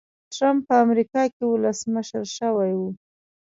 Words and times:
ټرمپ 0.33 0.61
په 0.67 0.75
امریکا 0.85 1.23
کې 1.33 1.43
ولسمشر 1.47 2.23
شوی 2.37 2.71
و. 2.79 2.81